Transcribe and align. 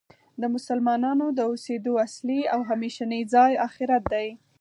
د 0.41 0.43
مسلمانانو 0.55 1.25
د 1.37 1.39
اوسیدو 1.51 1.93
اصلی 2.05 2.41
او 2.53 2.59
همیشنی 2.69 3.21
ځای 3.33 3.51
آخرت 3.67 4.03
دی. 4.13 4.27